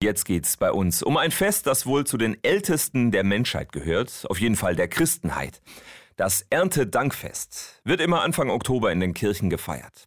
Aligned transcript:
Jetzt 0.00 0.26
geht's 0.26 0.56
bei 0.56 0.70
uns 0.70 1.02
um 1.02 1.16
ein 1.16 1.32
Fest, 1.32 1.66
das 1.66 1.84
wohl 1.84 2.06
zu 2.06 2.18
den 2.18 2.36
ältesten 2.44 3.10
der 3.10 3.24
Menschheit 3.24 3.72
gehört, 3.72 4.26
auf 4.28 4.40
jeden 4.40 4.54
Fall 4.54 4.76
der 4.76 4.86
Christenheit. 4.86 5.60
Das 6.14 6.46
Erntedankfest 6.50 7.80
wird 7.82 8.00
immer 8.00 8.22
Anfang 8.22 8.48
Oktober 8.48 8.92
in 8.92 9.00
den 9.00 9.12
Kirchen 9.12 9.50
gefeiert. 9.50 10.06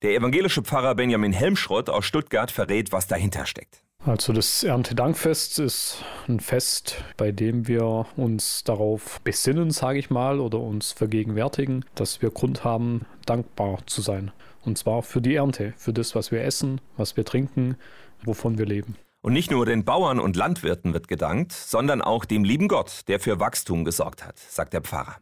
Der 0.00 0.14
evangelische 0.14 0.62
Pfarrer 0.62 0.94
Benjamin 0.94 1.34
Helmschrott 1.34 1.90
aus 1.90 2.06
Stuttgart 2.06 2.50
verrät, 2.50 2.90
was 2.90 3.06
dahinter 3.06 3.44
steckt. 3.44 3.82
Also 3.98 4.32
das 4.32 4.62
Erntedankfest 4.62 5.58
ist 5.58 6.02
ein 6.26 6.40
Fest, 6.40 7.04
bei 7.18 7.30
dem 7.30 7.68
wir 7.68 8.06
uns 8.16 8.64
darauf 8.64 9.20
besinnen, 9.20 9.72
sage 9.72 9.98
ich 9.98 10.08
mal, 10.08 10.40
oder 10.40 10.58
uns 10.58 10.92
vergegenwärtigen, 10.92 11.84
dass 11.94 12.22
wir 12.22 12.30
Grund 12.30 12.64
haben, 12.64 13.04
dankbar 13.26 13.80
zu 13.84 14.00
sein. 14.00 14.30
Und 14.64 14.78
zwar 14.78 15.02
für 15.02 15.20
die 15.20 15.34
Ernte, 15.34 15.74
für 15.76 15.92
das, 15.92 16.14
was 16.14 16.30
wir 16.30 16.42
essen, 16.44 16.80
was 16.96 17.18
wir 17.18 17.26
trinken, 17.26 17.76
wovon 18.24 18.56
wir 18.56 18.64
leben. 18.64 18.96
Und 19.28 19.34
nicht 19.34 19.50
nur 19.50 19.66
den 19.66 19.84
Bauern 19.84 20.20
und 20.20 20.36
Landwirten 20.36 20.94
wird 20.94 21.06
gedankt, 21.06 21.52
sondern 21.52 22.00
auch 22.00 22.24
dem 22.24 22.44
lieben 22.44 22.66
Gott, 22.66 23.02
der 23.08 23.20
für 23.20 23.38
Wachstum 23.38 23.84
gesorgt 23.84 24.24
hat, 24.24 24.38
sagt 24.38 24.72
der 24.72 24.80
Pfarrer. 24.80 25.16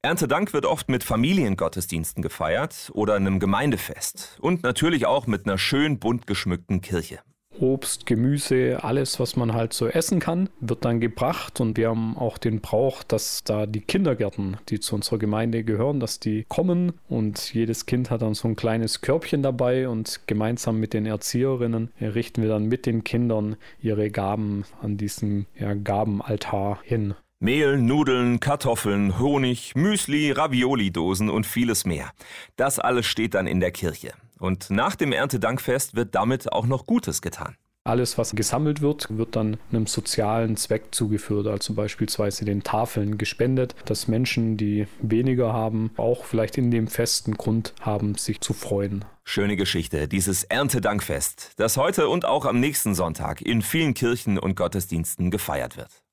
Erntedank 0.00 0.54
wird 0.54 0.64
oft 0.64 0.88
mit 0.88 1.04
Familiengottesdiensten 1.04 2.22
gefeiert 2.22 2.90
oder 2.94 3.16
einem 3.16 3.40
Gemeindefest 3.40 4.38
und 4.40 4.62
natürlich 4.62 5.04
auch 5.04 5.26
mit 5.26 5.44
einer 5.44 5.58
schön 5.58 5.98
bunt 5.98 6.26
geschmückten 6.26 6.80
Kirche. 6.80 7.18
Obst, 7.60 8.06
Gemüse, 8.06 8.82
alles, 8.82 9.20
was 9.20 9.36
man 9.36 9.54
halt 9.54 9.72
so 9.72 9.86
essen 9.86 10.20
kann, 10.20 10.48
wird 10.60 10.84
dann 10.84 11.00
gebracht. 11.00 11.60
Und 11.60 11.76
wir 11.76 11.88
haben 11.88 12.16
auch 12.16 12.38
den 12.38 12.60
Brauch, 12.60 13.02
dass 13.02 13.44
da 13.44 13.66
die 13.66 13.80
Kindergärten, 13.80 14.56
die 14.68 14.80
zu 14.80 14.94
unserer 14.94 15.18
Gemeinde 15.18 15.64
gehören, 15.64 16.00
dass 16.00 16.20
die 16.20 16.44
kommen. 16.48 16.92
Und 17.08 17.54
jedes 17.54 17.86
Kind 17.86 18.10
hat 18.10 18.22
dann 18.22 18.34
so 18.34 18.48
ein 18.48 18.56
kleines 18.56 19.00
Körbchen 19.00 19.42
dabei. 19.42 19.88
Und 19.88 20.20
gemeinsam 20.26 20.78
mit 20.78 20.92
den 20.94 21.06
Erzieherinnen 21.06 21.90
richten 22.00 22.42
wir 22.42 22.48
dann 22.48 22.66
mit 22.66 22.86
den 22.86 23.04
Kindern 23.04 23.56
ihre 23.80 24.10
Gaben 24.10 24.64
an 24.82 24.96
diesem 24.96 25.46
ja, 25.58 25.74
Gabenaltar 25.74 26.80
hin. 26.82 27.14
Mehl, 27.44 27.76
Nudeln, 27.76 28.40
Kartoffeln, 28.40 29.18
Honig, 29.18 29.74
Müsli, 29.74 30.30
Ravioli-Dosen 30.30 31.28
und 31.28 31.46
vieles 31.46 31.84
mehr. 31.84 32.10
Das 32.56 32.78
alles 32.78 33.04
steht 33.04 33.34
dann 33.34 33.46
in 33.46 33.60
der 33.60 33.70
Kirche. 33.70 34.14
Und 34.38 34.70
nach 34.70 34.96
dem 34.96 35.12
Erntedankfest 35.12 35.94
wird 35.94 36.14
damit 36.14 36.50
auch 36.50 36.64
noch 36.64 36.86
Gutes 36.86 37.20
getan. 37.20 37.54
Alles, 37.84 38.16
was 38.16 38.34
gesammelt 38.34 38.80
wird, 38.80 39.18
wird 39.18 39.36
dann 39.36 39.58
einem 39.70 39.86
sozialen 39.86 40.56
Zweck 40.56 40.84
zugeführt, 40.92 41.46
also 41.46 41.74
beispielsweise 41.74 42.46
den 42.46 42.62
Tafeln 42.62 43.18
gespendet, 43.18 43.74
dass 43.84 44.08
Menschen, 44.08 44.56
die 44.56 44.86
weniger 45.02 45.52
haben, 45.52 45.90
auch 45.98 46.24
vielleicht 46.24 46.56
in 46.56 46.70
dem 46.70 46.88
festen 46.88 47.34
Grund 47.34 47.74
haben, 47.82 48.14
sich 48.14 48.40
zu 48.40 48.54
freuen. 48.54 49.04
Schöne 49.22 49.56
Geschichte, 49.56 50.08
dieses 50.08 50.44
Erntedankfest, 50.44 51.52
das 51.58 51.76
heute 51.76 52.08
und 52.08 52.24
auch 52.24 52.46
am 52.46 52.58
nächsten 52.58 52.94
Sonntag 52.94 53.42
in 53.42 53.60
vielen 53.60 53.92
Kirchen 53.92 54.38
und 54.38 54.56
Gottesdiensten 54.56 55.30
gefeiert 55.30 55.76
wird. 55.76 56.03